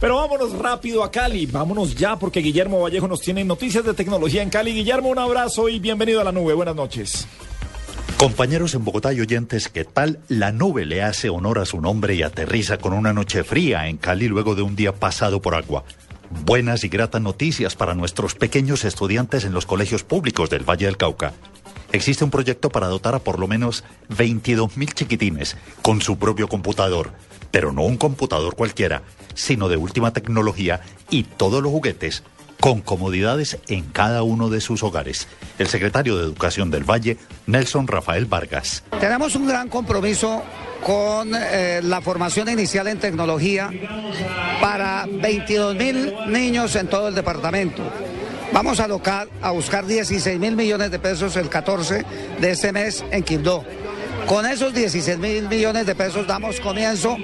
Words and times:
Pero 0.00 0.16
vámonos 0.16 0.56
rápido 0.56 1.02
a 1.02 1.10
Cali, 1.10 1.46
vámonos 1.46 1.96
ya 1.96 2.16
porque 2.16 2.40
Guillermo 2.40 2.80
Vallejo 2.80 3.08
nos 3.08 3.20
tiene 3.20 3.44
noticias 3.44 3.84
de 3.84 3.94
tecnología 3.94 4.42
en 4.42 4.50
Cali. 4.50 4.72
Guillermo, 4.72 5.08
un 5.08 5.18
abrazo 5.18 5.68
y 5.68 5.80
bienvenido 5.80 6.20
a 6.20 6.24
la 6.24 6.30
nube. 6.30 6.54
Buenas 6.54 6.76
noches. 6.76 7.26
Compañeros 8.16 8.74
en 8.74 8.84
Bogotá 8.84 9.12
y 9.12 9.20
oyentes, 9.20 9.68
¿qué 9.68 9.84
tal? 9.84 10.20
La 10.28 10.52
nube 10.52 10.84
le 10.84 11.02
hace 11.02 11.30
honor 11.30 11.58
a 11.58 11.64
su 11.64 11.80
nombre 11.80 12.14
y 12.14 12.22
aterriza 12.22 12.78
con 12.78 12.92
una 12.92 13.12
noche 13.12 13.42
fría 13.42 13.88
en 13.88 13.96
Cali 13.96 14.28
luego 14.28 14.54
de 14.54 14.62
un 14.62 14.76
día 14.76 14.92
pasado 14.92 15.42
por 15.42 15.54
agua. 15.54 15.84
Buenas 16.44 16.84
y 16.84 16.88
gratas 16.88 17.22
noticias 17.22 17.74
para 17.74 17.94
nuestros 17.94 18.34
pequeños 18.34 18.84
estudiantes 18.84 19.44
en 19.44 19.52
los 19.52 19.66
colegios 19.66 20.04
públicos 20.04 20.50
del 20.50 20.68
Valle 20.68 20.86
del 20.86 20.96
Cauca. 20.96 21.32
Existe 21.92 22.24
un 22.24 22.30
proyecto 22.30 22.68
para 22.68 22.88
dotar 22.88 23.14
a 23.14 23.18
por 23.18 23.38
lo 23.38 23.48
menos 23.48 23.84
22 24.10 24.76
mil 24.76 24.92
chiquitines 24.92 25.56
con 25.82 26.02
su 26.02 26.18
propio 26.18 26.48
computador, 26.48 27.12
pero 27.50 27.72
no 27.72 27.82
un 27.82 27.96
computador 27.96 28.56
cualquiera, 28.56 29.02
sino 29.34 29.68
de 29.68 29.76
última 29.76 30.12
tecnología 30.12 30.80
y 31.10 31.22
todos 31.22 31.62
los 31.62 31.72
juguetes 31.72 32.22
con 32.60 32.80
comodidades 32.80 33.58
en 33.68 33.84
cada 33.84 34.22
uno 34.22 34.50
de 34.50 34.60
sus 34.60 34.82
hogares. 34.82 35.28
El 35.58 35.68
secretario 35.68 36.16
de 36.16 36.24
Educación 36.24 36.70
del 36.70 36.84
Valle, 36.84 37.16
Nelson 37.46 37.86
Rafael 37.86 38.26
Vargas. 38.26 38.82
Tenemos 39.00 39.34
un 39.36 39.46
gran 39.46 39.68
compromiso 39.68 40.42
con 40.84 41.32
eh, 41.34 41.80
la 41.82 42.00
formación 42.00 42.48
inicial 42.48 42.88
en 42.88 42.98
tecnología 42.98 43.70
para 44.60 45.06
22 45.06 45.76
mil 45.76 46.14
niños 46.26 46.74
en 46.76 46.88
todo 46.88 47.08
el 47.08 47.14
departamento. 47.14 47.82
Vamos 48.52 48.80
a, 48.80 48.88
a 49.42 49.50
buscar 49.50 49.86
16 49.86 50.38
mil 50.38 50.56
millones 50.56 50.90
de 50.90 50.98
pesos 50.98 51.36
el 51.36 51.48
14 51.48 52.04
de 52.40 52.50
este 52.50 52.72
mes 52.72 53.04
en 53.10 53.22
Quibdó. 53.22 53.64
Con 54.26 54.46
esos 54.46 54.74
16 54.74 55.18
mil 55.18 55.48
millones 55.48 55.86
de 55.86 55.94
pesos 55.94 56.26
damos 56.26 56.60
comienzo 56.60 57.16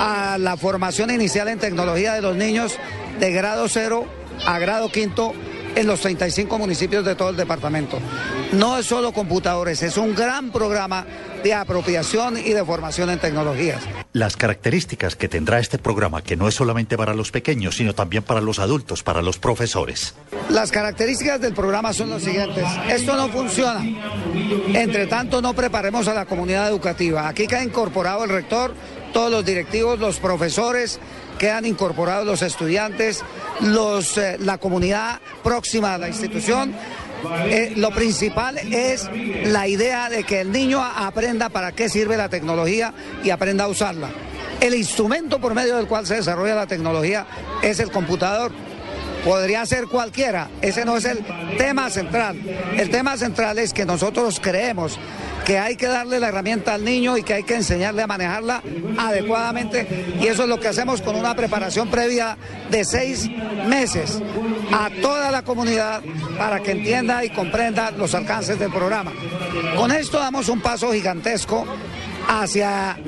a 0.00 0.38
la 0.38 0.56
formación 0.56 1.10
inicial 1.10 1.48
en 1.48 1.58
tecnología 1.58 2.14
de 2.14 2.22
los 2.22 2.36
niños 2.36 2.78
de 3.18 3.32
grado 3.32 3.68
cero 3.68 4.06
a 4.46 4.58
grado 4.58 4.90
quinto 4.90 5.34
en 5.78 5.86
los 5.86 6.00
35 6.00 6.58
municipios 6.58 7.04
de 7.04 7.14
todo 7.14 7.30
el 7.30 7.36
departamento. 7.36 7.98
No 8.52 8.78
es 8.78 8.86
solo 8.86 9.12
computadores, 9.12 9.82
es 9.84 9.96
un 9.96 10.12
gran 10.14 10.50
programa 10.50 11.06
de 11.44 11.54
apropiación 11.54 12.36
y 12.36 12.52
de 12.52 12.64
formación 12.64 13.10
en 13.10 13.20
tecnologías. 13.20 13.80
Las 14.12 14.36
características 14.36 15.14
que 15.14 15.28
tendrá 15.28 15.60
este 15.60 15.78
programa, 15.78 16.22
que 16.22 16.36
no 16.36 16.48
es 16.48 16.54
solamente 16.54 16.96
para 16.96 17.14
los 17.14 17.30
pequeños, 17.30 17.76
sino 17.76 17.94
también 17.94 18.24
para 18.24 18.40
los 18.40 18.58
adultos, 18.58 19.04
para 19.04 19.22
los 19.22 19.38
profesores. 19.38 20.14
Las 20.50 20.72
características 20.72 21.40
del 21.40 21.54
programa 21.54 21.92
son 21.92 22.10
las 22.10 22.22
siguientes. 22.22 22.64
Esto 22.88 23.14
no 23.16 23.28
funciona. 23.28 23.84
Entre 24.74 25.06
tanto, 25.06 25.40
no 25.40 25.54
preparemos 25.54 26.08
a 26.08 26.14
la 26.14 26.26
comunidad 26.26 26.68
educativa. 26.68 27.28
Aquí 27.28 27.46
queda 27.46 27.62
incorporado 27.62 28.24
el 28.24 28.30
rector, 28.30 28.74
todos 29.12 29.30
los 29.30 29.44
directivos, 29.44 30.00
los 30.00 30.18
profesores, 30.18 30.98
quedan 31.38 31.64
incorporados 31.64 32.26
los 32.26 32.42
estudiantes, 32.42 33.22
los, 33.60 34.18
eh, 34.18 34.36
la 34.40 34.58
comunidad 34.58 35.20
próxima 35.42 35.94
a 35.94 35.98
la 35.98 36.08
institución. 36.08 36.74
Eh, 37.46 37.72
lo 37.76 37.90
principal 37.90 38.58
es 38.58 39.08
la 39.44 39.66
idea 39.66 40.08
de 40.08 40.24
que 40.24 40.40
el 40.40 40.52
niño 40.52 40.82
aprenda 40.82 41.48
para 41.48 41.72
qué 41.72 41.88
sirve 41.88 42.16
la 42.16 42.28
tecnología 42.28 42.92
y 43.24 43.30
aprenda 43.30 43.64
a 43.64 43.68
usarla. 43.68 44.08
El 44.60 44.74
instrumento 44.74 45.40
por 45.40 45.54
medio 45.54 45.76
del 45.76 45.86
cual 45.86 46.06
se 46.06 46.16
desarrolla 46.16 46.54
la 46.54 46.66
tecnología 46.66 47.26
es 47.62 47.80
el 47.80 47.90
computador. 47.90 48.52
Podría 49.24 49.66
ser 49.66 49.86
cualquiera, 49.86 50.48
ese 50.62 50.84
no 50.84 50.96
es 50.96 51.04
el 51.04 51.24
tema 51.58 51.90
central. 51.90 52.36
El 52.76 52.88
tema 52.88 53.16
central 53.16 53.58
es 53.58 53.72
que 53.72 53.84
nosotros 53.84 54.40
creemos 54.40 54.98
que 55.48 55.58
hay 55.58 55.76
que 55.76 55.86
darle 55.86 56.20
la 56.20 56.28
herramienta 56.28 56.74
al 56.74 56.84
niño 56.84 57.16
y 57.16 57.22
que 57.22 57.32
hay 57.32 57.42
que 57.42 57.54
enseñarle 57.54 58.02
a 58.02 58.06
manejarla 58.06 58.62
adecuadamente. 58.98 60.14
Y 60.20 60.26
eso 60.26 60.42
es 60.42 60.48
lo 60.50 60.60
que 60.60 60.68
hacemos 60.68 61.00
con 61.00 61.16
una 61.16 61.34
preparación 61.34 61.88
previa 61.88 62.36
de 62.70 62.84
seis 62.84 63.30
meses 63.66 64.20
a 64.70 64.90
toda 65.00 65.30
la 65.30 65.44
comunidad 65.44 66.02
para 66.36 66.60
que 66.60 66.72
entienda 66.72 67.24
y 67.24 67.30
comprenda 67.30 67.90
los 67.92 68.14
alcances 68.14 68.58
del 68.58 68.70
programa. 68.70 69.10
Con 69.74 69.90
esto 69.90 70.18
damos 70.18 70.50
un 70.50 70.60
paso 70.60 70.92
gigantesco 70.92 71.64
hacia 72.28 72.98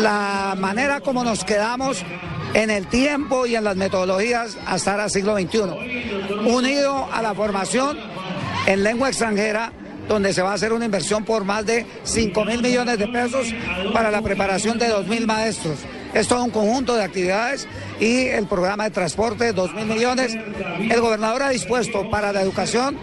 la 0.00 0.54
manera 0.58 1.00
como 1.00 1.24
nos 1.24 1.44
quedamos 1.44 2.04
en 2.52 2.68
el 2.68 2.88
tiempo 2.88 3.46
y 3.46 3.56
en 3.56 3.64
las 3.64 3.76
metodologías 3.76 4.58
hasta 4.66 5.02
el 5.02 5.10
siglo 5.10 5.34
XXI, 5.38 5.60
unido 6.44 7.08
a 7.10 7.22
la 7.22 7.34
formación 7.34 7.98
en 8.66 8.82
lengua 8.82 9.08
extranjera 9.08 9.72
donde 10.08 10.32
se 10.32 10.42
va 10.42 10.52
a 10.52 10.54
hacer 10.54 10.72
una 10.72 10.84
inversión 10.84 11.24
por 11.24 11.44
más 11.44 11.64
de 11.66 11.86
5 12.04 12.44
mil 12.44 12.62
millones 12.62 12.98
de 12.98 13.08
pesos 13.08 13.46
para 13.92 14.10
la 14.10 14.22
preparación 14.22 14.78
de 14.78 14.88
2 14.88 15.06
mil 15.06 15.26
maestros. 15.26 15.78
Es 16.12 16.28
todo 16.28 16.44
un 16.44 16.50
conjunto 16.50 16.94
de 16.94 17.02
actividades 17.02 17.66
y 17.98 18.26
el 18.26 18.46
programa 18.46 18.84
de 18.84 18.90
transporte, 18.90 19.52
2 19.52 19.74
mil 19.74 19.86
millones. 19.86 20.36
El 20.78 21.00
gobernador 21.00 21.42
ha 21.42 21.50
dispuesto 21.50 22.08
para 22.10 22.32
la 22.32 22.42
educación, 22.42 22.96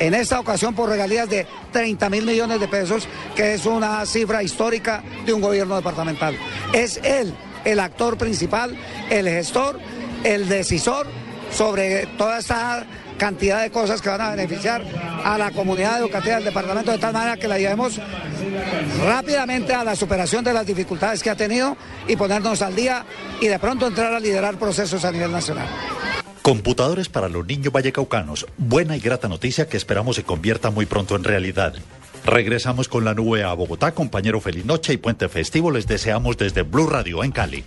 en 0.00 0.14
esta 0.14 0.40
ocasión 0.40 0.74
por 0.74 0.88
regalías 0.88 1.28
de 1.28 1.46
30 1.72 2.10
mil 2.10 2.24
millones 2.24 2.58
de 2.58 2.68
pesos, 2.68 3.06
que 3.36 3.54
es 3.54 3.66
una 3.66 4.04
cifra 4.06 4.42
histórica 4.42 5.02
de 5.26 5.32
un 5.32 5.40
gobierno 5.40 5.76
departamental. 5.76 6.36
Es 6.72 6.98
él 7.04 7.34
el 7.64 7.78
actor 7.78 8.16
principal, 8.16 8.76
el 9.10 9.28
gestor, 9.28 9.78
el 10.24 10.48
decisor 10.48 11.06
sobre 11.52 12.06
toda 12.18 12.38
esta 12.38 12.86
cantidad 13.20 13.60
de 13.60 13.70
cosas 13.70 14.00
que 14.00 14.08
van 14.08 14.22
a 14.22 14.30
beneficiar 14.30 14.82
a 15.22 15.36
la 15.36 15.50
comunidad 15.50 16.00
educativa 16.00 16.36
del 16.36 16.44
departamento 16.44 16.90
de 16.90 16.96
tal 16.96 17.12
manera 17.12 17.36
que 17.36 17.46
la 17.46 17.58
llevemos 17.58 18.00
rápidamente 19.04 19.74
a 19.74 19.84
la 19.84 19.94
superación 19.94 20.42
de 20.42 20.54
las 20.54 20.64
dificultades 20.64 21.22
que 21.22 21.28
ha 21.28 21.36
tenido 21.36 21.76
y 22.08 22.16
ponernos 22.16 22.62
al 22.62 22.74
día 22.74 23.04
y 23.38 23.48
de 23.48 23.58
pronto 23.58 23.86
entrar 23.86 24.14
a 24.14 24.20
liderar 24.20 24.56
procesos 24.58 25.04
a 25.04 25.12
nivel 25.12 25.30
nacional. 25.30 25.68
Computadores 26.40 27.10
para 27.10 27.28
los 27.28 27.46
niños 27.46 27.70
vallecaucanos. 27.70 28.46
Buena 28.56 28.96
y 28.96 29.00
grata 29.00 29.28
noticia 29.28 29.68
que 29.68 29.76
esperamos 29.76 30.16
se 30.16 30.22
convierta 30.22 30.70
muy 30.70 30.86
pronto 30.86 31.14
en 31.14 31.24
realidad. 31.24 31.74
Regresamos 32.24 32.88
con 32.88 33.04
la 33.04 33.12
nube 33.12 33.44
a 33.44 33.52
Bogotá, 33.52 33.92
compañero 33.92 34.40
Feliz 34.40 34.64
Noche 34.64 34.94
y 34.94 34.96
Puente 34.96 35.28
Festivo. 35.28 35.70
Les 35.70 35.86
deseamos 35.86 36.38
desde 36.38 36.62
Blue 36.62 36.86
Radio 36.86 37.22
en 37.22 37.32
Cali. 37.32 37.64